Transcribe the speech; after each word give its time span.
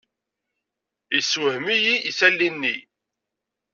Yessewhem-iyi 1.15 1.95
isali-nni. 2.09 2.75